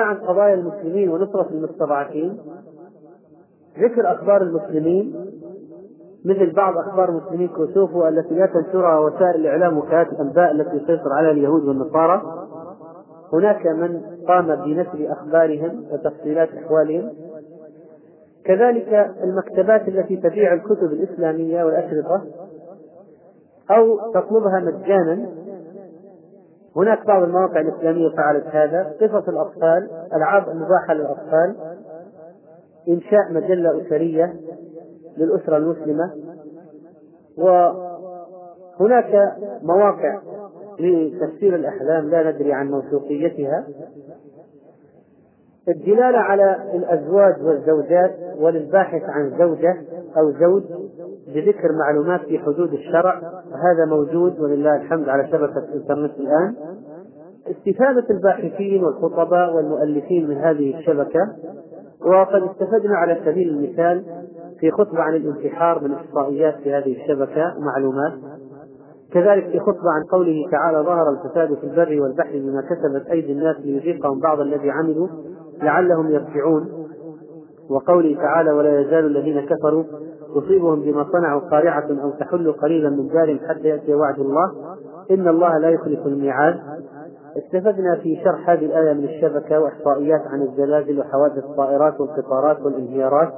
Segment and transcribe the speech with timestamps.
[0.00, 2.38] عن قضايا المسلمين ونصرة المستضعفين
[3.78, 5.14] ذكر أخبار المسلمين
[6.24, 11.30] مثل بعض أخبار المسلمين كوسوفو التي لا تنشرها وسائل الإعلام وكالات الأنباء التي تسيطر على
[11.30, 12.22] اليهود والنصارى.
[13.32, 17.12] هناك من قام بنشر أخبارهم وتفصيلات أحوالهم.
[18.44, 22.22] كذلك المكتبات التي تبيع الكتب الإسلامية والأشرطة
[23.70, 25.28] أو تطلبها مجانا.
[26.76, 31.56] هناك بعض المواقع الإسلامية فعلت هذا قصص الأطفال ألعاب مباحة للأطفال
[32.88, 34.36] إنشاء مجلة أسرية
[35.16, 36.12] للأسرة المسلمة
[37.38, 40.18] وهناك مواقع
[40.80, 43.66] لتفسير الأحلام لا ندري عن موثوقيتها.
[45.68, 49.76] الدلالة على الأزواج والزوجات وللباحث عن زوجة
[50.16, 50.62] أو زوج
[51.34, 53.20] بذكر معلومات في حدود الشرع
[53.52, 56.54] هذا موجود ولله الحمد على شبكة الإنترنت الآن.
[57.50, 61.32] استفادة الباحثين والخطباء والمؤلفين من هذه الشبكة
[62.06, 64.04] وقد استفدنا على سبيل المثال
[64.60, 68.12] في خطبة عن الانتحار من إحصائيات في هذه الشبكة معلومات.
[69.12, 73.56] كذلك في خطبة عن قوله تعالى ظهر الفساد في البر والبحر بما كسبت أيدي الناس
[73.56, 75.08] ليذيقهم بعض الذي عملوا
[75.62, 76.86] لعلهم يرجعون.
[77.70, 79.84] وقوله تعالى ولا يزال الذين كفروا
[80.34, 84.52] تصيبهم بما صنعوا قارعة أو تحل قليلا من دارهم حتى يأتي وعد الله.
[85.10, 86.60] إن الله لا يخلف الميعاد.
[87.36, 93.32] استفدنا في شرح هذه الآية من الشبكة وإحصائيات عن الزلازل وحوادث الطائرات والقطارات والانهيارات.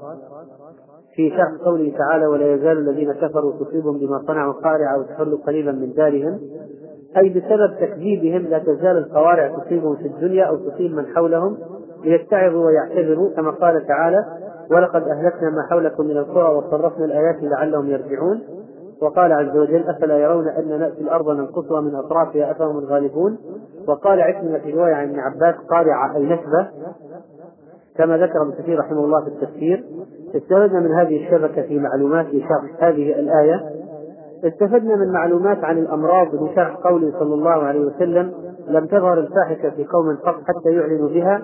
[1.14, 5.92] في شرح قوله تعالى ولا يزال الذين كفروا تصيبهم بما صنعوا قارعة وتحل قليلا من
[5.92, 6.40] دارهم.
[7.16, 11.58] أي بسبب تكذيبهم لا تزال القوارع تصيبهم في الدنيا أو تصيب من حولهم.
[12.04, 14.24] ليتعظوا ويعتبروا كما قال تعالى
[14.70, 18.42] ولقد أهلكنا ما حولكم من القرى وصرفنا الآيات لعلهم يرجعون
[19.02, 23.38] وقال عز وجل أفلا يرون أن نأتي الأرض ننقصها من أطرافها أفهم الغالبون؟
[23.88, 26.68] وقال عكرمة في رواية عن ابن عباس قارعة أي نسبة
[27.96, 29.84] كما ذكر ابن كثير رحمه الله في التفسير
[30.36, 33.64] استفدنا من هذه الشبكة في معلومات لشرح هذه الآية.
[34.44, 38.32] استفدنا من معلومات عن الأمراض لشرح قوله صلى الله عليه وسلم
[38.68, 41.42] لم تظهر الفاحشة في قوم قط حتى يعلنوا بها.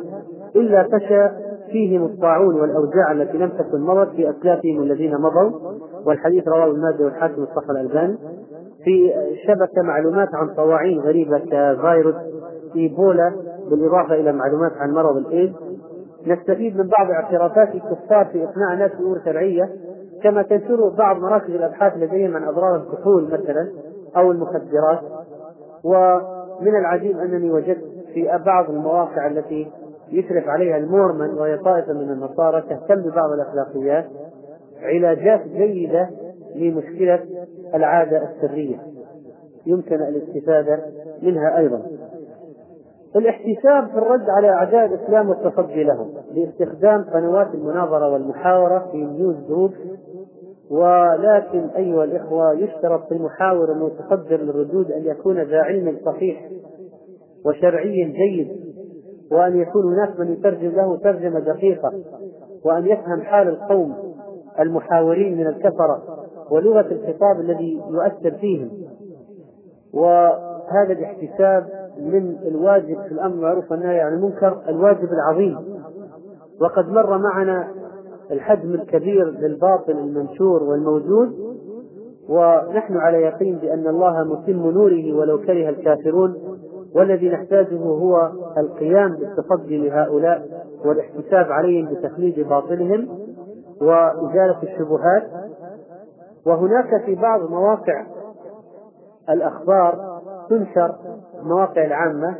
[0.56, 1.28] إلا فشى
[1.70, 5.50] فيهم الطاعون والأوجاع التي لم تكن مضت في أسلافهم الذين مضوا.
[6.06, 8.16] والحديث رواه المادة والحاكم الصحة الألباني.
[8.84, 9.12] في
[9.46, 12.14] شبكة معلومات عن طواعين غريبة كفيروس
[12.76, 13.32] إيبولا
[13.70, 15.54] بالإضافة إلى معلومات عن مرض الإيدز
[16.26, 19.68] نستفيد من بعض اعترافات الكفار في إقناع الناس بأمور شرعية.
[20.22, 23.68] كما تنشر بعض مراكز الأبحاث لديهم عن أضرار الكحول مثلا
[24.16, 25.00] أو المخدرات.
[25.84, 29.70] ومن العجيب أنني وجدت في بعض المواقع التي
[30.18, 34.04] يشرف عليها المورمن وهي طائفة من النصارى تهتم ببعض الأخلاقيات
[34.82, 36.10] علاجات جيدة
[36.54, 37.20] لمشكلة
[37.74, 38.76] العادة السرية.
[39.66, 40.80] يمكن الاستفادة
[41.22, 41.82] منها أيضا.
[43.16, 49.72] الاحتساب في الرد على أعداء الإسلام والتصدي لهم باستخدام قنوات المناظرة والمحاورة في نيوز جروب.
[50.70, 56.48] ولكن أيها الإخوة يشترط في المحاور المتصدر للردود أن يكون ذا علم صحيح
[57.46, 58.63] وشرعي جيد.
[59.32, 61.92] وأن يكون هناك من يترجم له ترجمة دقيقة
[62.64, 63.94] وأن يفهم حال القوم
[64.60, 66.02] المحاورين من الكفرة
[66.50, 68.70] ولغة الخطاب الذي يؤثر فيهم.
[69.94, 71.66] وهذا الاحتساب
[71.98, 75.58] من الواجب في الأمر المعروف والنهي عن المنكر الواجب العظيم.
[76.60, 77.68] وقد مر معنا
[78.30, 81.54] الحجم الكبير للباطل المنشور والموجود
[82.28, 86.58] ونحن على يقين بأن الله متم نوره ولو كره الكافرون.
[86.94, 90.46] والذي نحتاجه هو القيام بالتصدي لهؤلاء
[90.84, 93.08] والاحتساب عليهم بتخليد باطلهم
[93.80, 95.22] وإزالة الشبهات.
[96.46, 98.06] وهناك في بعض مواقع
[99.30, 100.94] الأخبار تنشر
[101.42, 102.34] المواقع العامة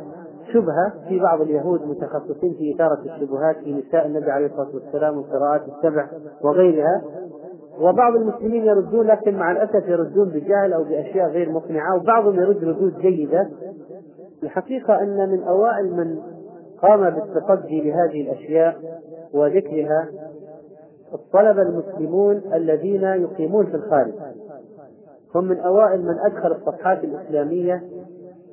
[0.53, 5.61] شبهة في بعض اليهود متخصصين في إثارة الشبهات في نساء النبي عليه الصلاة والسلام والقراءات
[5.67, 6.07] السبع
[6.43, 7.01] وغيرها.
[7.79, 12.97] وبعض المسلمين يردون لكن مع الأسف يردون بجهل أو بأشياء غير مقنعة وبعضهم يرد ردود
[12.97, 13.49] جيدة.
[14.43, 16.19] الحقيقة أن من أوائل من
[16.81, 19.01] قام بالتصدي لهذه الأشياء
[19.33, 20.09] وذكرها
[21.13, 24.13] الطلبة المسلمون الذين يقيمون في الخارج.
[25.35, 27.83] هم من أوائل من أدخل الصفحات الإسلامية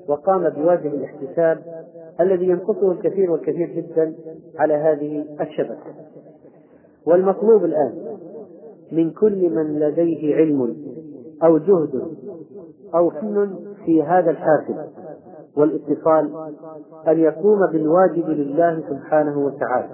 [0.08, 1.58] وقام بواجب الاحتساب
[2.20, 4.14] الذي ينقصه الكثير والكثير جدا
[4.58, 5.94] على هذه الشبكة.
[7.06, 8.18] والمطلوب الآن
[8.92, 10.76] من كل من لديه علم
[11.44, 12.02] أو جهد
[12.94, 14.74] أو فن في هذا الحافل
[15.56, 16.30] والاتصال
[17.08, 19.88] أن يقوم بالواجب لله سبحانه وتعالى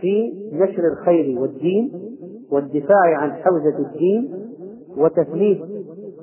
[0.00, 1.92] في نشر الخير والدين
[2.52, 4.50] والدفاع عن حوزة الدين
[4.96, 5.58] وتثليث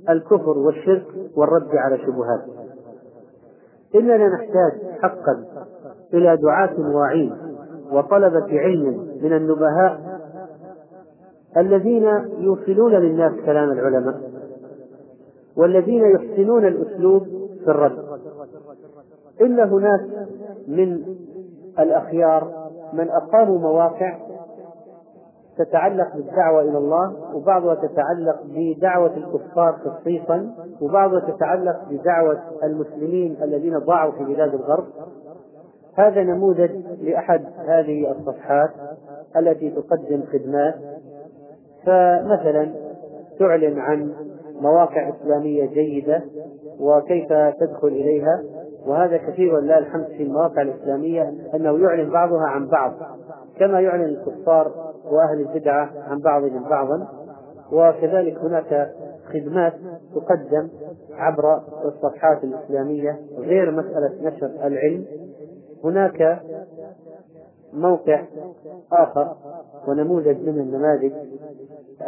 [0.10, 1.06] الكفر والشرك
[1.36, 2.62] والرد على شبهاته.
[3.96, 4.72] إننا نحتاج
[5.02, 5.46] حقا
[6.14, 7.34] إلى دعاة واعين
[7.92, 10.20] وطلبة علم من النبهاء
[11.58, 12.08] الذين
[12.38, 14.22] يوصلون للناس كلام العلماء
[15.58, 17.98] والذين يحسنون الأسلوب في الرد.
[19.42, 20.02] إن هناك
[20.68, 21.04] من
[21.80, 24.18] الأخيار من أقاموا مواقع
[25.58, 34.12] تتعلق بالدعوة إلى الله وبعضها تتعلق بدعوة الكفار خصيصا وبعضها تتعلق بدعوة المسلمين الذين ضاعوا
[34.12, 34.86] في بلاد الغرب.
[35.98, 36.72] هذا نموذج
[37.02, 38.70] لأحد هذه الصفحات
[39.38, 40.76] التي تقدم خدمات.
[41.86, 42.72] فمثلا
[43.40, 44.14] تعلن عن
[44.62, 46.24] مواقع إسلامية جيدة
[46.80, 47.28] وكيف
[47.60, 48.44] تدخل إليها
[48.86, 52.94] وهذا كثير ولله الحمد في المواقع الإسلامية أنه يعلن بعضها عن بعض
[53.60, 54.72] كما يعلن الكفار
[55.12, 57.08] وأهل البدعة عن بعضهم بعضا
[57.72, 58.92] وكذلك هناك
[59.34, 59.74] خدمات
[60.16, 60.70] تقدم
[61.14, 65.06] عبر الصفحات الإسلامية غير مسألة نشر العلم.
[65.84, 66.42] هناك
[67.74, 68.24] موقع
[68.94, 69.36] آخر
[69.88, 71.12] ونموذج من النماذج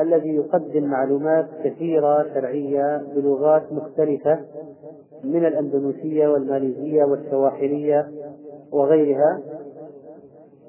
[0.02, 4.40] الذي يقدم معلومات كثيرة شرعية بلغات مختلفة
[5.24, 8.12] من الأندونيسية والماليزية والسواحلية
[8.72, 9.42] وغيرها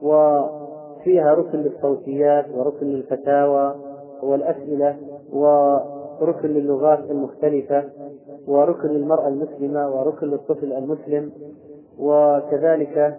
[0.02, 3.74] وفيها ركن للصوتيات وركن للفتاوى
[4.22, 4.96] والأسئلة
[5.32, 7.84] وركن للغات المختلفة
[8.46, 11.32] وركن للمرأة المسلمة وركن للطفل المسلم
[11.98, 13.18] وكذلك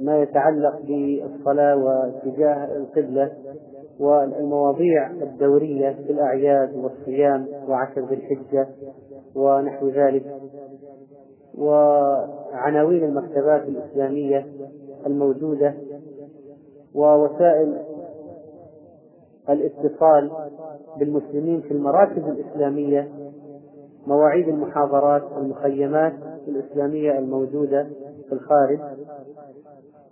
[0.00, 3.32] ما يتعلق بالصلاة واتجاه القبلة.
[4.00, 8.68] والمواضيع الدورية في الأعياد والصيام وعشر ذي الحجة
[9.34, 10.40] ونحو ذلك
[11.58, 14.46] وعناوين المكتبات الإسلامية
[15.06, 15.74] الموجودة
[16.94, 17.78] ووسائل
[19.48, 20.30] الاتصال
[20.98, 23.08] بالمسلمين في المراكز الإسلامية
[24.06, 26.12] مواعيد المحاضرات المخيمات
[26.48, 27.86] الإسلامية الموجودة
[28.28, 28.78] في الخارج.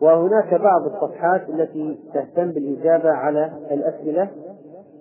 [0.05, 4.31] وهناك بعض الصفحات التي تهتم بالإجابة على الأسئلة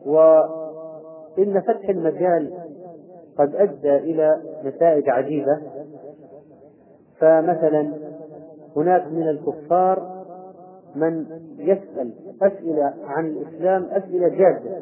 [0.06, 2.54] وإن فتح المجال
[3.38, 5.62] قد أدى إلى نتائج عجيبة.
[7.20, 7.94] فمثلا
[8.76, 10.24] هناك من الكفار
[10.96, 11.26] من
[11.58, 14.82] يسأل أسئلة عن الإسلام أسئلة جادة.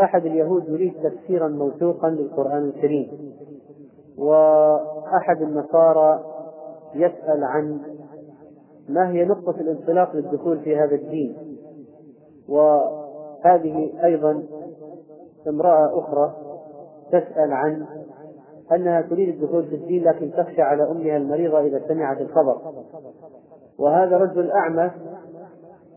[0.00, 3.34] أحد اليهود يريد تفسيرا موثوقا للقرآن الكريم
[4.18, 6.24] وأحد النصارى
[6.94, 7.80] يسأل عن
[8.88, 11.36] ما هي نقطة الانطلاق للدخول في هذا الدين؟
[12.48, 14.42] وهذه أيضا
[15.48, 16.34] امرأة أخرى
[17.08, 17.86] تسأل عن
[18.72, 22.56] أنها تريد الدخول في الدين لكن تخشى على أمها المريضة إذا سمعت الخبر.
[23.78, 24.90] وهذا رجل أعمى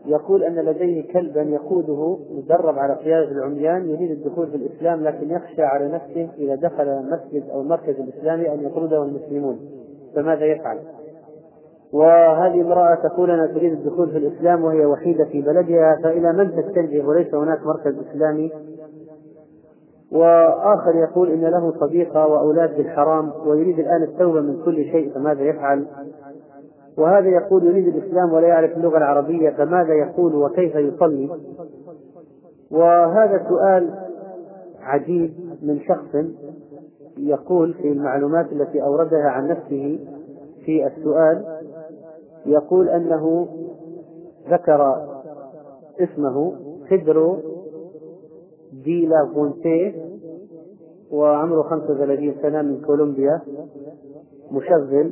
[0.05, 5.63] يقول أن لديه كلبا يقوده مدرب على قيادة العميان يريد الدخول في الإسلام لكن يخشى
[5.63, 9.59] على نفسه إذا دخل المسجد أو المركز الإسلامي أن يطرده المسلمون.
[10.15, 10.79] فماذا يفعل؟
[11.95, 17.05] وهذه امرأة تقول أنا تريد الدخول في الإسلام وهي وحيدة في بلدها فإلى من تتجه
[17.05, 18.51] وليس هناك مركز إسلامي
[20.11, 25.85] وآخر يقول إن له صديقة وأولاد بالحرام ويريد الآن التوبة من كل شيء فماذا يفعل؟
[26.97, 31.29] وهذا يقول يريد الإسلام ولا يعرف اللغة العربية فماذا يقول وكيف يصلي؟
[32.71, 33.93] وهذا سؤال
[34.81, 35.33] عجيب
[35.63, 36.25] من شخص
[37.17, 39.99] يقول في المعلومات التي أوردها عن نفسه
[40.65, 41.45] في السؤال
[42.45, 43.47] يقول أنه
[44.49, 44.95] ذكر
[45.99, 46.53] اسمه
[46.89, 47.37] خدرو
[48.83, 49.93] دي لافونتي
[51.11, 53.41] وعمره 35 سنة من كولومبيا
[54.51, 55.11] مشغل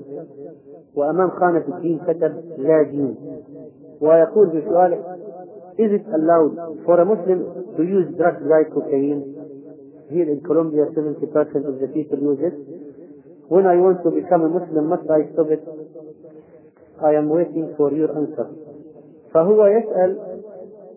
[0.96, 3.16] وأمام خانة الدين كتب لا دين
[4.02, 5.04] ويقول في سؤاله
[5.76, 9.26] Is it allowed for a Muslim to use drugs like cocaine?
[10.12, 11.18] Here in Colombia, 70%
[11.66, 12.54] of the people use it.
[13.50, 15.66] When I want to become a Muslim, must I stop it?
[17.04, 18.48] I am waiting for your answer.
[19.34, 20.20] فهو يسأل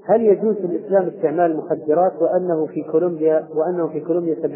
[0.08, 4.46] هل يجوز في الإسلام استعمال المخدرات وأنه في كولومبيا وأنه في كولومبيا 70%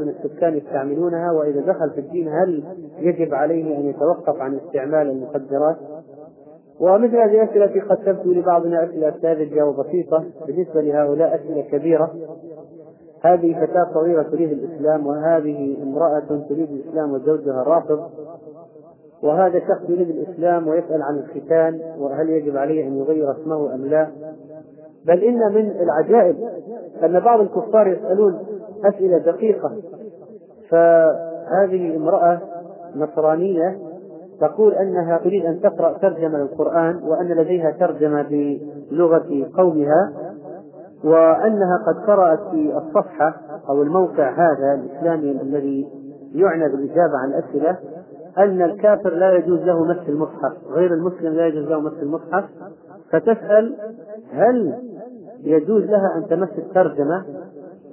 [0.00, 2.64] من السكان يستعملونها وإذا دخل في الدين هل
[2.98, 5.76] يجب عليه أن يتوقف عن استعمال المخدرات؟
[6.80, 12.12] ومثل هذه الأسئلة قد تبدو لبعضنا أسئلة ساذجة وبسيطة بالنسبة لهؤلاء أسئلة كبيرة
[13.22, 18.10] هذه فتاة صغيرة تريد الإسلام وهذه امرأة تريد الإسلام وزوجها رافض
[19.22, 24.08] وهذا شخص يريد الإسلام ويسأل عن الختان وهل يجب عليه أن يغير اسمه أم لا؟
[25.06, 26.36] بل إن من العجائب
[27.04, 28.38] أن بعض الكفار يسألون
[28.84, 29.72] أسئلة دقيقة.
[30.70, 32.40] فهذه امرأة
[32.96, 33.78] نصرانية
[34.40, 38.58] تقول أنها تريد أن تقرأ ترجمة للقرآن وأن لديها ترجمة
[38.90, 40.12] بلغة قومها
[41.04, 43.34] وأنها قد قرأت في الصفحة
[43.68, 45.88] أو الموقع هذا الإسلامي الذي
[46.34, 47.78] يعنى بالإجابة عن الأسئلة.
[48.38, 52.44] أن الكافر لا يجوز له مس المصحف غير المسلم لا يجوز له مس المصحف.
[53.10, 53.76] فتسأل
[54.32, 54.74] هل
[55.42, 57.24] يجوز لها أن تمس الترجمة؟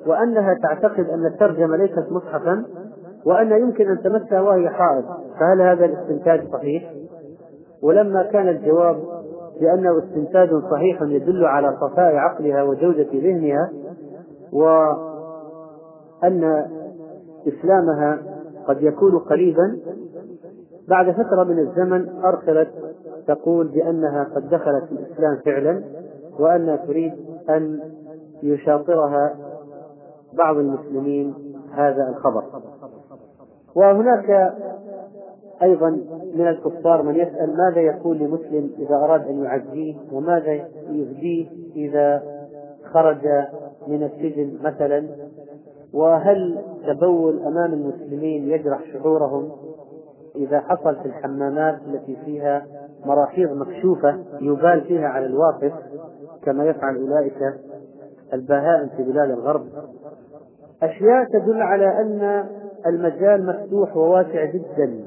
[0.07, 2.65] وأنها تعتقد أن الترجمة ليست مصحفا
[3.25, 5.03] وأن يمكن أن تمسها وهي حائض.
[5.39, 6.91] فهل هذا الاستنتاج صحيح؟
[7.83, 8.97] ولما كان الجواب
[9.61, 13.71] بأنه استنتاج صحيح يدل على صفاء عقلها وجودة ذهنها
[14.53, 15.05] وأن
[17.47, 18.19] إسلامها
[18.67, 19.77] قد يكون قريبا
[20.89, 22.69] بعد فترة من الزمن أرسلت
[23.27, 25.83] تقول بأنها قد دخلت الإسلام فعلا
[26.39, 27.13] وأنها تريد
[27.49, 27.79] أن
[28.43, 29.35] يشاطرها
[30.33, 31.33] بعض المسلمين
[31.71, 32.43] هذا الخبر.
[33.75, 34.53] وهناك
[35.63, 35.89] أيضا
[36.35, 40.53] من الكفار من يسأل ماذا يقول لمسلم إذا أراد أن يعزيه وماذا
[40.89, 42.23] يهديه إذا
[42.93, 43.27] خرج
[43.87, 45.07] من السجن مثلا؟
[45.93, 49.51] وهل تبول أمام المسلمين يجرح شعورهم؟
[50.35, 52.65] إذا حصل في الحمامات التي فيها
[53.05, 55.73] مراحيض مكشوفة يبال فيها على الواقف
[56.43, 57.53] كما يفعل أولئك
[58.33, 59.65] البهائم في بلاد الغرب.
[60.83, 62.45] أشياء تدل على أن
[62.85, 64.99] المجال مفتوح وواسع جدا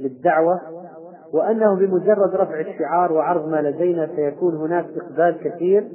[0.00, 0.60] للدعوة
[1.32, 5.88] وأنه بمجرد رفع الشعار وعرض ما لدينا سيكون هناك إقبال كثير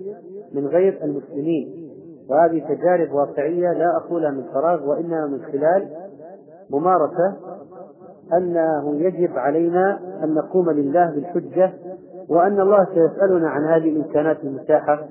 [0.54, 1.86] من غير المسلمين.
[2.30, 5.88] وهذه تجارب واقعية لا أقولها من فراغ وإنما من خلال
[6.70, 7.36] ممارسة
[8.34, 11.74] أنه يجب علينا أن نقوم لله بالحجة
[12.30, 15.04] وأن الله سيسألنا عن هذه الإمكانات المتاحة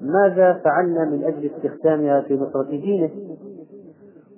[0.00, 3.10] ماذا فعلنا من أجل استخدامها في نصرة دينه؟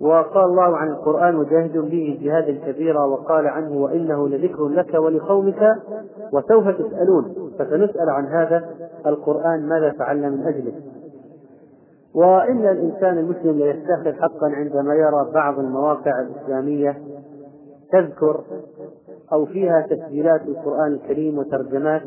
[0.00, 5.76] وقال الله عن القرآن وجاهد به جهادا كبيرا وقال عنه وإنه لذكر لك ولقومك
[6.32, 8.64] وسوف تسألون فسنسأل عن هذا
[9.06, 10.72] القرآن ماذا فعلنا من أجله.
[12.14, 16.96] وإن الإنسان المسلم ليستخر حقا عندما يرى بعض المواقع الإسلامية
[17.94, 18.44] تذكر
[19.32, 22.02] أو فيها تسجيلات القرآن الكريم وترجمات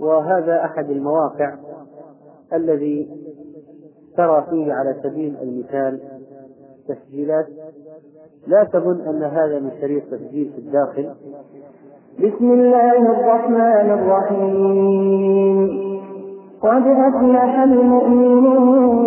[0.00, 1.54] وهذا أحد المواقع
[2.52, 3.10] الذي
[4.16, 6.00] ترى فيه على سبيل المثال
[6.88, 7.46] تسجيلات.
[8.46, 11.14] لا تظن أن هذا من شريط تسجيل في الداخل.
[12.18, 15.80] بسم الله الرحمن الرحيم.
[16.62, 19.00] قد أفلح المؤمنون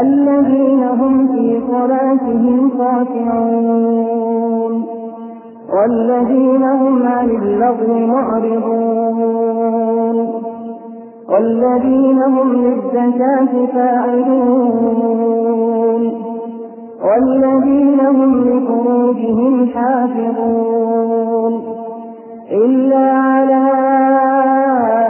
[0.00, 4.24] الذين هم في صلاتهم خاشعون.
[5.74, 9.36] والذين هم عن اللغو معرضون.
[11.28, 15.04] والذين هم للزكاة فاعلون.
[17.04, 21.62] والذين هم لفروجهم حافظون.
[22.50, 23.70] إلا على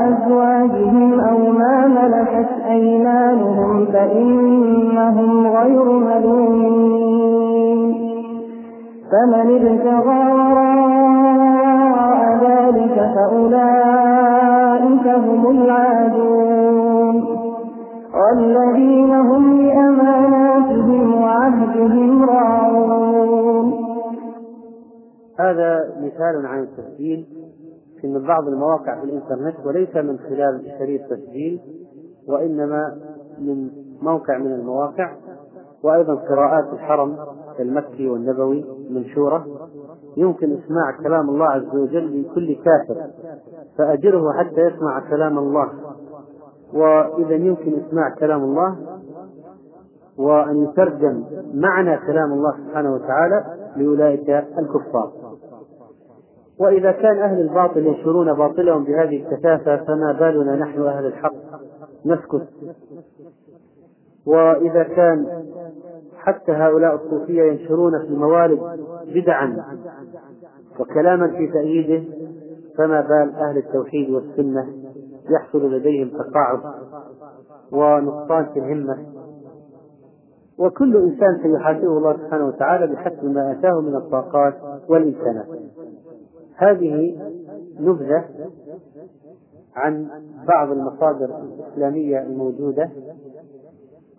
[0.09, 7.35] أزواجهم أو ما ملكت أيمانهم فإنهم غير ملومين.
[9.11, 17.17] فمن ابتغى وراء ذلك فأولئك هم العادون.
[18.15, 23.69] والذين هم لأماناتهم وعهدهم راعون.
[25.41, 25.71] هذا
[26.03, 27.27] مثال عن التسجيل
[28.01, 31.61] في من بعض المواقع في الإنترنت وليس من خلال شريط تسجيل.
[32.29, 32.97] وإنما
[33.39, 33.71] من
[34.03, 35.13] موقع من المواقع
[35.85, 37.17] وأيضا قراءات الحرم
[37.61, 39.47] المكي والنبوي منشورة.
[40.17, 43.11] يمكن إسماع كلام الله عز وجل لكل كافر
[43.79, 45.69] فأجره حتى يسمع كلام الله.
[46.75, 48.77] وإذا يمكن إسماع كلام الله
[50.19, 53.45] وأن يترجم معنى كلام الله سبحانه وتعالى
[53.77, 55.13] لأولئك الكفار.
[56.61, 61.35] وإذا كان أهل الباطل ينشرون باطلهم بهذه الكثافة فما بالنا نحن أهل الحق؟
[62.07, 62.49] نسكت.
[64.27, 65.27] وإذا كان
[66.17, 68.61] حتى هؤلاء الصوفية ينشرون في الموالد
[69.15, 69.65] بدعا
[70.81, 72.05] وكلاما في تأييده
[72.79, 74.69] فما بال أهل التوحيد والسنة
[75.31, 76.61] يحصل لديهم تقاعس
[77.73, 78.99] ونقصان في الهمة.
[80.59, 84.55] وكل إنسان سيحاسبه الله سبحانه وتعالى بحسب ما أتاه من الطاقات
[84.89, 85.47] والإمكانات.
[86.57, 87.21] هذه
[87.81, 88.25] نبذة
[89.77, 90.09] عن
[90.49, 92.91] بعض المصادر الإسلامية الموجودة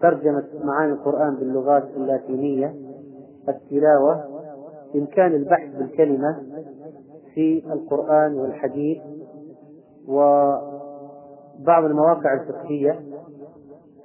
[0.02, 2.76] ترجمة معاني القرآن باللغات اللاتينية
[3.50, 4.24] التلاوة
[4.96, 6.44] إمكان البحث بالكلمة
[7.34, 8.98] في القرآن والحديث
[10.08, 13.00] وبعض المواقع الفقهية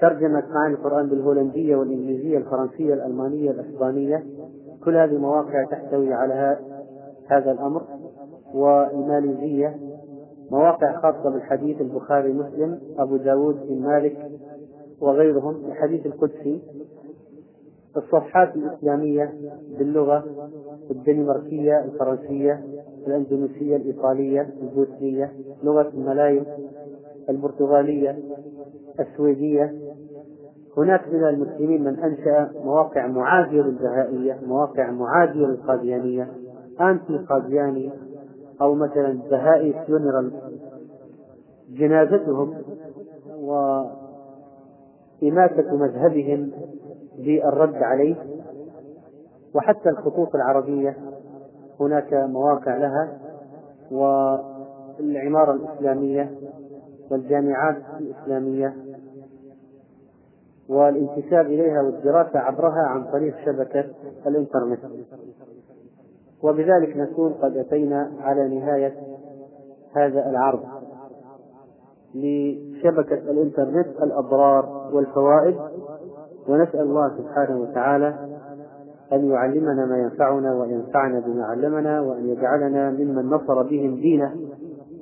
[0.00, 4.24] ترجمة معاني القرآن بالهولندية والإنجليزية الفرنسية الألمانية الإسبانية.
[4.84, 6.58] كل هذه المواقع تحتوي على
[7.26, 7.82] هذا الأمر
[8.54, 9.89] والماليزية
[10.50, 14.30] مواقع خاصة بالحديث البخاري مسلم أبو داود بن مالك
[15.00, 16.60] وغيرهم الحديث القدسي
[17.96, 19.34] الصفحات الإسلامية
[19.78, 20.24] باللغة
[20.90, 22.64] الدنماركية الفرنسية
[23.06, 26.42] الأندونيسية الإيطالية البوسنية لغة الملايو
[27.28, 28.18] البرتغالية
[29.00, 29.74] السويدية.
[30.76, 36.28] هناك من المسلمين من أنشأ مواقع معادية للبهائية مواقع معادية للقاديانية
[36.80, 37.90] أنتي قادياني
[38.62, 40.32] أو مثلا بهائي فيونرال
[41.68, 42.54] جنازتهم
[43.40, 43.96] وإماتة
[45.76, 46.50] مذهبهم
[47.18, 48.16] بالرد عليه
[49.54, 50.96] وحتى الخطوط العربية
[51.80, 53.18] هناك مواقع لها
[53.90, 56.34] والعمارة الإسلامية
[57.10, 58.76] والجامعات الإسلامية
[60.68, 63.84] والانتساب إليها والدراسة عبرها عن طريق شبكة
[64.26, 64.80] الإنترنت.
[66.42, 68.92] وبذلك نكون قد أتينا على نهاية
[69.96, 70.60] هذا العرض
[72.14, 75.56] لشبكة الإنترنت الأضرار والفوائد
[76.48, 78.14] ونسأل الله سبحانه وتعالى
[79.12, 84.36] أن يعلمنا ما ينفعنا وينفعنا بما علمنا وأن يجعلنا ممن نصر بهم دينه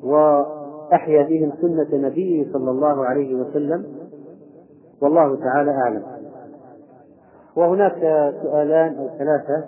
[0.02, 3.84] وأحيا بهم سنة نبيه صلى الله عليه وسلم.
[5.02, 6.02] والله تعالى أعلم.
[7.56, 8.00] وهناك
[8.42, 9.64] سؤالان أو ثلاثة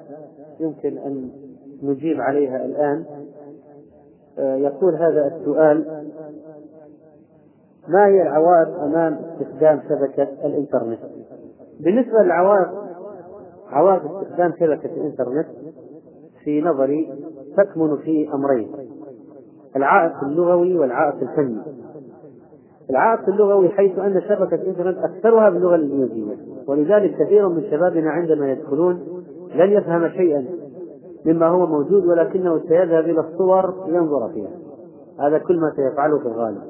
[0.61, 1.31] يمكن أن
[1.83, 3.05] نجيب عليها الآن
[4.39, 6.05] يقول هذا السؤال
[7.89, 10.99] ما هي العوائق أمام استخدام شبكة الإنترنت؟
[11.81, 12.69] بالنسبة للعوائق
[13.69, 15.47] عوائق استخدام شبكة الإنترنت
[16.45, 17.13] في نظري
[17.57, 18.69] تكمن في أمرين
[19.77, 21.63] العائق اللغوي والعائق الفني
[22.91, 29.25] العائق اللغوي حيث أن شبكة الإنترنت أكثرها باللغة الإنجليزية ولذلك كثير من شبابنا عندما يدخلون
[29.55, 30.45] لن يفهم شيئا
[31.27, 34.51] مما هو موجود ولكنه سيذهب إلى الصور لينظر فيها.
[35.21, 36.63] هذا كل ما سيفعله في الغالب.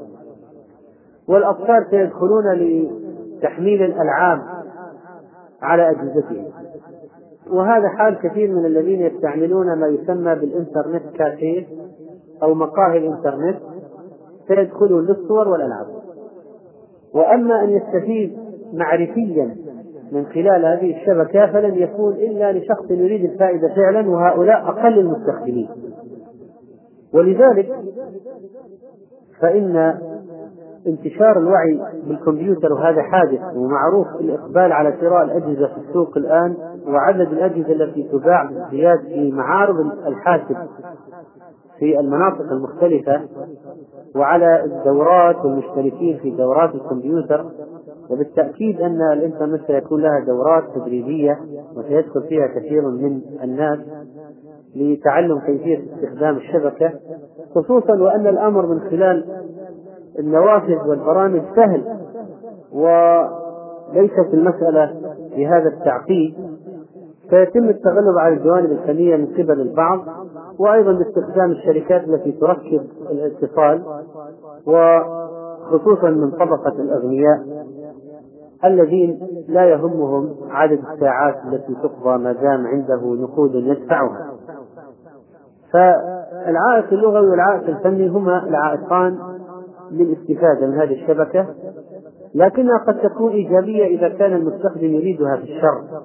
[1.29, 4.41] والأطفال سيدخلون لتحميل الألعاب
[5.63, 6.45] على أجهزتهم.
[7.51, 11.67] وهذا حال كثير من الذين يستعملون ما يسمى بالإنترنت كافيه
[12.43, 13.59] أو مقاهي الإنترنت.
[14.49, 15.87] سيدخلون للصور والألعاب.
[17.15, 18.39] وأما أن يستفيد
[18.73, 19.57] معرفيا
[20.13, 25.69] من خلال هذه الشبكة فلن يكون إلا لشخص يريد الفائدة فعلا وهؤلاء أقل المستخدمين.
[27.15, 27.69] ولذلك
[29.41, 29.95] فإن
[30.87, 36.57] انتشار الوعي بالكمبيوتر وهذا حادث ومعروف الإقبال على شراء الأجهزة في السوق الآن
[36.89, 40.57] وعدد الأجهزة التي تباع بازدياد في معارض الحاسب
[41.79, 43.21] في المناطق المختلفة
[44.17, 47.47] وعلى الدورات والمشتركين في دورات الكمبيوتر
[48.11, 51.39] وبالتأكيد أن الإنترنت سيكون لها دورات تدريبية
[51.77, 53.79] وسيدخل فيها كثير من الناس
[54.77, 56.93] لتعلم كيفية استخدام الشبكة
[57.55, 59.25] خصوصا وأن الأمر من خلال
[60.19, 61.85] النوافذ والبرامج سهل
[62.73, 64.95] وليست المسألة
[65.37, 66.35] بهذا التعقيد.
[67.31, 70.01] فيتم التغلب على الجوانب الفنية من قبل البعض
[70.59, 73.83] وأيضا باستخدام الشركات التي تركب الاتصال
[74.67, 77.39] وخصوصا من طبقة الأغنياء.
[78.65, 84.31] الذين لا يهمهم عدد الساعات التي تقضى ما دام عنده نقود يدفعها.
[85.73, 89.19] فالعائق اللغوي والعائق الفني هما العائقان
[89.91, 91.47] للاستفادة من هذه الشبكة
[92.35, 96.03] لكنها قد تكون إيجابية إذا كان المستخدم يريدها في الشر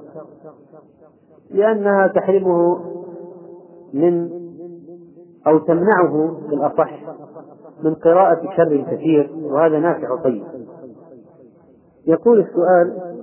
[1.51, 2.79] لأنها تحرمه
[3.93, 4.29] من
[5.47, 6.91] أو تمنعه بالأصح
[7.83, 10.43] من قراءة شر كثير وهذا نافع طيب
[12.07, 13.15] يقول السؤال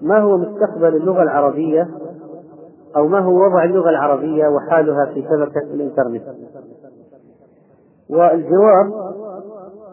[0.00, 1.88] ما هو مستقبل اللغة العربية؟
[2.96, 6.22] أو ما هو وضع اللغة العربية وحالها في شبكة الإنترنت؟
[8.10, 9.14] والجواب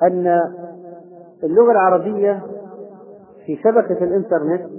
[0.03, 0.41] أن
[1.43, 2.43] اللغة العربية
[3.45, 4.69] في شبكة الإنترنت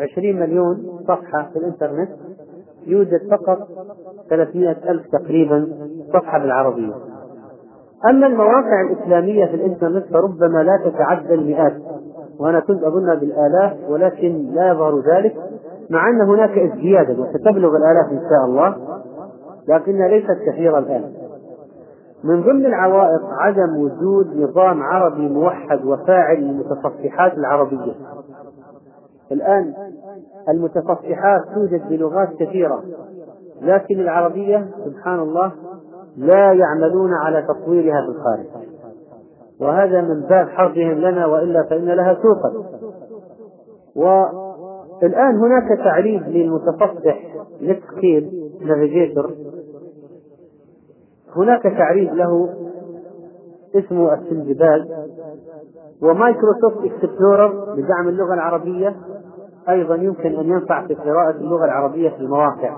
[0.00, 2.10] عشرين مليون صفحة في الإنترنت
[2.86, 3.58] يوجد فقط
[4.30, 5.68] ثلاثمائة ألف تقريبا
[6.12, 6.92] صفحة بالعربية.
[8.10, 11.76] أما المواقع الإسلامية في الإنترنت فربما لا تتعدى المئات
[12.40, 15.36] وأنا كنت أظنها بالآلاف ولكن لا يظهر ذلك
[15.90, 18.76] مع أن هناك ازديادا وستبلغ الآلاف إن شاء الله
[19.68, 21.12] لكنها ليست كثيرة الآن.
[22.24, 27.94] من ضمن العوائق عدم وجود نظام عربي موحد وفاعل للمتصفحات العربية.
[29.32, 29.74] الآن
[30.48, 32.82] المتصفحات توجد بلغات كثيرة
[33.62, 35.52] لكن العربية سبحان الله
[36.16, 38.66] لا يعملون على تطويرها في الخارج.
[39.60, 42.52] وهذا من باب حربهم لنا وإلا فإن لها سوقا.
[43.96, 49.34] والآن هناك تعريف للمتصفح نتسكيل نافيجيتور
[51.36, 52.48] هناك تعريف له
[53.74, 54.88] اسمه السندباد
[56.02, 58.96] و Microsoft Explorer بدعم اللغة العربية
[59.68, 62.76] أيضا يمكن أن ينفع في قراءة اللغة العربية في المواقع.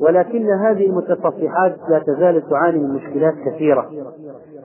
[0.00, 3.90] ولكن هذه المتصفحات لا تزال تعاني من مشكلات كثيرة.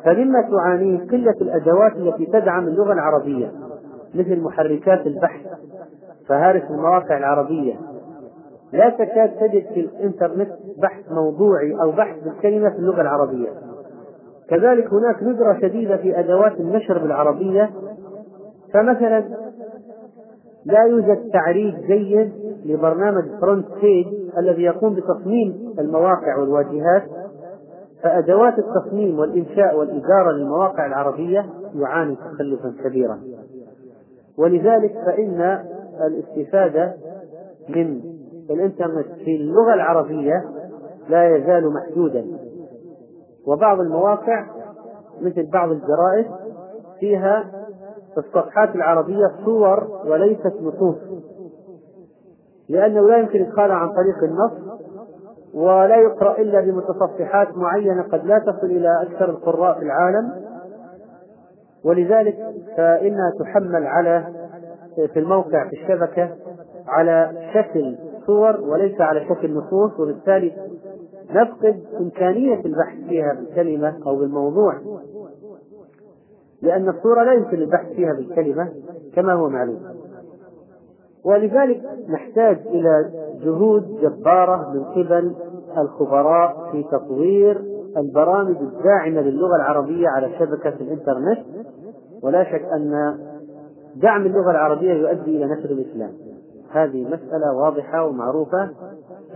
[0.05, 3.51] فمما تعانيه قلة الأدوات التي تدعم اللغة العربية
[4.15, 5.45] مثل محركات البحث
[6.27, 7.73] فهارس المواقع العربية.
[8.73, 13.49] لا تكاد تجد في الإنترنت بحث موضوعي أو بحث بالكلمة في اللغة العربية.
[14.49, 17.69] كذلك هناك ندرة شديدة في أدوات النشر بالعربية.
[18.73, 19.23] فمثلا
[20.65, 22.32] لا يوجد تعريف جيد
[22.65, 27.04] لبرنامج فرونت بيج الذي يقوم بتصميم المواقع والواجهات
[28.04, 31.45] فأدوات التصميم والإنشاء والإدارة للمواقع العربية
[31.76, 33.19] يعاني تخلفا كبيرا.
[34.38, 35.63] ولذلك فإن
[36.08, 36.93] الاستفادة
[37.69, 38.02] من
[38.50, 40.43] الإنترنت في اللغة العربية
[41.10, 42.26] لا يزال محدودا.
[43.47, 44.45] وبعض المواقع
[45.21, 46.26] مثل بعض الجرائد
[47.00, 47.52] فيها
[48.13, 50.97] في الصفحات العربية صور وليست نصوص.
[52.69, 54.82] لأنه لا يمكن إدخالها عن طريق النص
[55.54, 60.32] ولا يقرأ إلا بمتصفحات معينة قد لا تصل إلى أكثر القراء في العالم.
[61.86, 62.38] ولذلك
[62.78, 64.26] فإنها تحمل على
[65.13, 66.30] في الموقع في الشبكة
[66.88, 67.97] على شكل
[68.28, 70.00] صور وليس على شكل نصوص.
[70.00, 70.54] وبالتالي
[71.30, 74.74] نفقد إمكانية البحث فيها بالكلمة أو بالموضوع.
[76.62, 78.69] لأن الصورة لا يمكن البحث فيها بالكلمة
[79.15, 79.80] كما هو معلوم.
[81.26, 83.12] ولذلك نحتاج إلى
[83.43, 85.36] جهود جبارة من قبل
[85.78, 87.62] الخبراء في تطوير
[87.97, 91.39] البرامج الداعمة للغة العربية على شبكة الإنترنت.
[92.24, 93.17] ولا شك أن
[93.95, 96.12] دعم اللغة العربية يؤدي إلى نشر الإسلام.
[96.71, 98.69] هذه مسألة واضحة ومعروفة.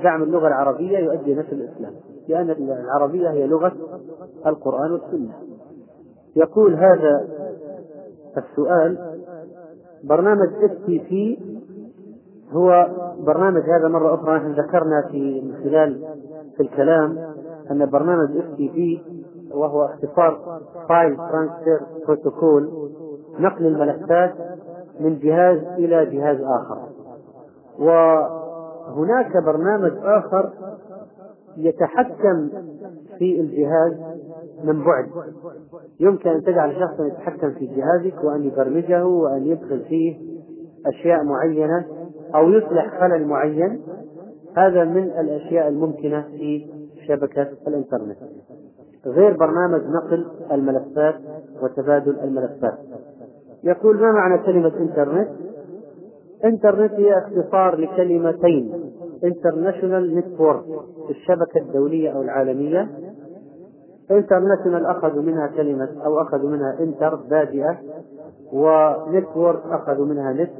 [0.04, 1.92] دعم اللغة العربية يؤدي إلى نشر الإسلام.
[2.28, 3.74] لأن العربية هي لغة
[4.46, 5.34] القرآن والسنة.
[6.36, 7.28] يقول هذا
[8.38, 8.98] السؤال
[10.04, 11.38] برنامج FTP
[12.52, 12.88] هو
[13.19, 16.08] برنامج هذا مرة أخرى نحن ذكرنا في من خلال
[16.58, 17.17] في الكلام
[17.71, 19.02] أن برنامج FTP
[19.52, 22.89] وهو اختصار File Transfer Protocol
[23.39, 24.34] نقل الملفات
[25.00, 26.78] من جهاز إلى جهاز آخر.
[27.80, 30.50] وهناك برنامج آخر
[31.58, 32.50] يتحكم
[33.17, 33.93] في الجهاز
[34.65, 35.06] من بعد.
[35.99, 40.17] يمكن أن تجعل شخصا يتحكم في جهازك وأن يبرمجه وأن يدخل فيه
[40.86, 41.86] أشياء معينة
[42.36, 43.82] أو يصلح خلل معين.
[44.58, 46.67] هذا من الأشياء الممكنة في
[47.08, 48.17] شبكة الإنترنت.
[49.06, 51.15] غير برنامج نقل الملفات
[51.63, 52.78] وتبادل الملفات.
[53.63, 55.30] يقول ما معنى كلمة إنترنت؟
[56.45, 58.73] إنترنت هي اختصار لكلمتين
[59.24, 60.63] international network
[61.10, 62.89] الشبكة الدولية أو العالمية
[64.12, 67.78] international أخذوا منها كلمة أو أخذوا منها inter بادئة
[68.54, 70.52] و network أخذوا منها نت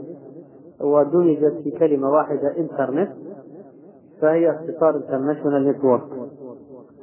[0.82, 3.12] ودمجت في كلمة واحدة انترنت
[4.22, 6.04] فهي اختصار international network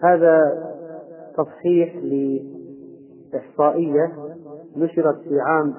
[0.02, 0.62] هذا
[1.36, 1.96] تصحيح
[3.32, 4.12] لإحصائية
[4.76, 5.74] نشرت في عام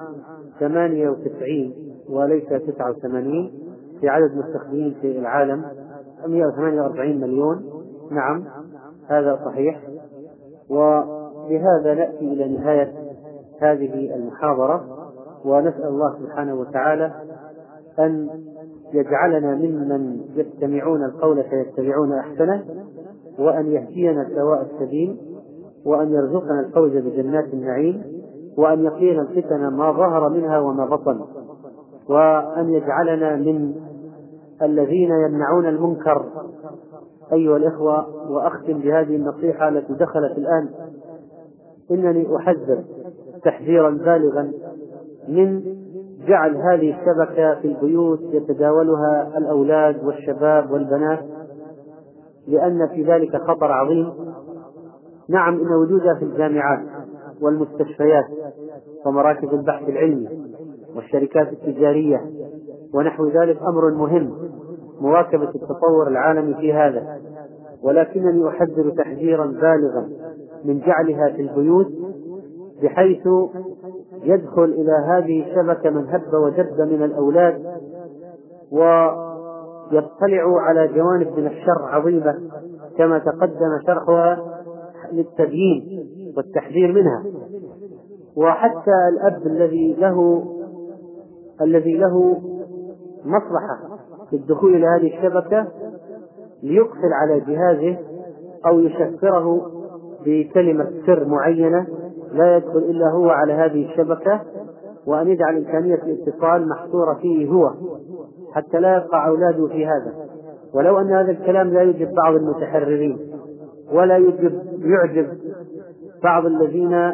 [0.60, 1.74] 98
[2.10, 3.52] وليس 89
[4.00, 5.64] في عدد مستخدمين في العالم
[6.26, 7.64] 148 مليون
[8.10, 8.44] نعم
[9.08, 9.80] هذا صحيح
[10.70, 12.92] وبهذا نأتي إلى نهاية
[13.60, 14.84] هذه المحاضرة
[15.44, 17.12] ونسأل الله سبحانه وتعالى
[17.98, 18.28] أن
[18.92, 22.64] يجعلنا ممن يستمعون القول فيتبعون أحسنه
[23.38, 25.16] وأن يهدينا سواء السبيل
[25.86, 28.02] وأن يرزقنا الفوز بجنات النعيم
[28.58, 31.20] وأن يقينا الفتن ما ظهر منها وما بطن
[32.08, 33.74] وأن يجعلنا من
[34.62, 36.24] الذين يمنعون المنكر
[37.32, 40.68] أيها الإخوة وأختم بهذه النصيحة التي دخلت الآن.
[41.90, 42.84] إنني أحذر
[43.44, 44.52] تحذيرا بالغا
[45.28, 45.62] من
[46.26, 51.20] جعل هذه الشبكة في البيوت يتداولها الأولاد والشباب والبنات
[52.48, 54.12] لأن في ذلك خطر عظيم.
[55.28, 56.80] نعم إن وجودها في الجامعات
[57.42, 58.24] والمستشفيات
[59.06, 60.28] ومراكز البحث العلمي
[60.96, 62.30] والشركات التجارية
[62.94, 64.53] ونحو ذلك أمر مهم.
[65.04, 67.18] مواكبة التطور العالمي في هذا
[67.82, 70.08] ولكنني أحذر تحذيرا بالغا
[70.64, 71.92] من جعلها في البيوت
[72.82, 73.28] بحيث
[74.22, 77.64] يدخل إلى هذه الشبكة من هب ودب من الأولاد
[78.72, 82.38] ويطلع على جوانب من الشر عظيمة
[82.98, 84.60] كما تقدم شرحها
[85.12, 87.24] للتبيين والتحذير منها.
[88.36, 90.44] وحتى الأب الذي له
[91.60, 92.40] الذي له
[93.24, 93.93] مصلحة
[94.34, 95.66] في الدخول إلى هذه الشبكة
[96.62, 97.98] ليقفل على جهازه
[98.66, 99.70] أو يشفره
[100.26, 101.86] بكلمة سر معينة
[102.32, 104.40] لا يدخل إلا هو على هذه الشبكة
[105.06, 107.70] وأن يجعل إمكانية الاتصال محصورة فيه هو
[108.52, 110.14] حتى لا يقع أولاده في هذا.
[110.74, 113.18] ولو أن هذا الكلام لا يعجب بعض المتحررين
[113.92, 115.28] ولا يعجب يعجب
[116.22, 117.12] بعض الذين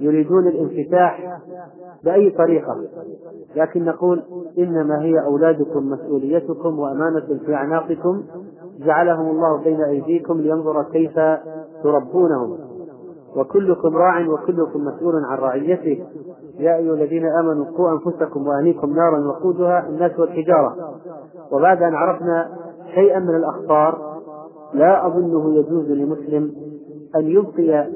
[0.00, 1.40] يريدون الانفتاح
[2.04, 2.76] بأي طريقة.
[3.56, 4.22] لكن نقول
[4.58, 8.22] إنما هي أولادكم مسؤوليتكم وأمانة في أعناقكم.
[8.78, 11.20] جعلهم الله بين أيديكم لينظر كيف
[11.82, 12.58] تربونهم.
[13.36, 16.04] وكلكم راع وكلكم مسؤول عن رعيته.
[16.58, 20.76] يا أيها الذين آمنوا قوا أنفسكم وأهليكم نارا وقودها الناس والحجارة.
[21.52, 22.48] وبعد أن عرفنا
[22.94, 24.16] شيئا من الأخطار
[24.74, 26.52] لا أظنه يجوز لمسلم
[27.16, 27.90] أن يبقي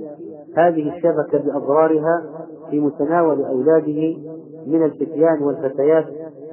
[0.56, 2.22] هذه الشبكة بأضرارها
[2.70, 4.16] في متناول أولاده
[4.66, 6.06] من الفتيان والفتيات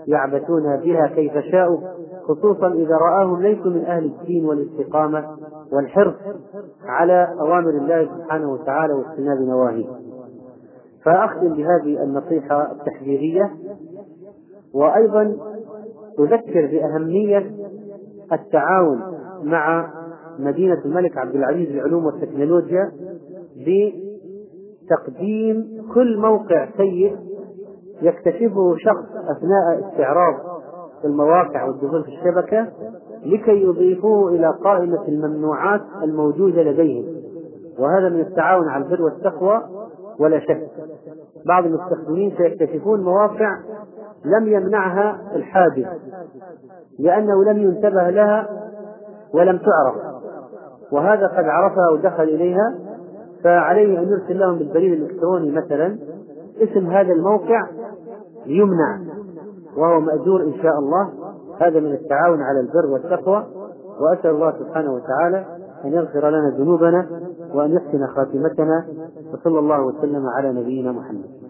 [0.08, 1.78] يعبثون بها كيف شاءوا
[2.24, 5.26] خصوصا إذا رآهم ليسوا من أهل الدين والاستقامة
[5.72, 6.15] والحرص
[6.86, 9.86] على أوامر الله سبحانه وتعالى واجتناب نواهيه.
[11.06, 13.52] فأختم بهذه النصيحة التحذيرية
[14.74, 15.38] وأيضا
[16.20, 17.52] أذكر بأهمية
[18.34, 19.02] التعاون
[19.43, 19.93] مع
[20.39, 22.91] مدينة الملك عبد العزيز للعلوم والتكنولوجيا
[24.86, 27.15] بتقديم كل موقع سيء
[28.02, 30.34] يكتشفه شخص أثناء استعراض
[31.06, 32.68] المواقع والدخول في الشبكة
[33.26, 37.06] لكي يضيفوه إلى قائمة الممنوعات الموجودة لديهم.
[37.80, 39.62] وهذا من التعاون على البر والتقوى
[40.20, 40.68] ولا شك.
[41.46, 43.58] بعض المستخدمين سيكتشفون مواقع
[44.26, 45.88] لم يمنعها الحادث
[47.00, 48.48] لأنه لم ينتبه لها
[49.34, 49.96] ولم تعرف.
[50.92, 52.76] وهذا قد عرفها ودخل إليها
[53.44, 55.98] فعليه أن يرسل لهم بالبريد الإلكتروني مثلا
[56.62, 57.68] اسم هذا الموقع
[58.48, 59.00] يمنع
[59.78, 61.10] وهو مأجور إن شاء الله.
[61.62, 63.46] هذا من التعاون على البر والتقوى.
[64.00, 65.46] وأسأل الله سبحانه وتعالى
[65.86, 67.08] أن يغفر لنا ذنوبنا
[67.54, 68.86] وأن يحسن خاتمتنا.
[69.34, 71.47] وصلى الله وسلم على نبينا محمد.